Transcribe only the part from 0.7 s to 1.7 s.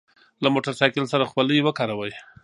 سایکل سره خولۍ